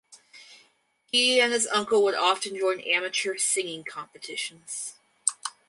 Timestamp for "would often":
2.01-2.57